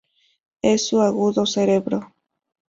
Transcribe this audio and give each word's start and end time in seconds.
Es 0.63 0.87
su 0.87 0.99
agudo 1.01 1.45
cerebro. 1.45 2.11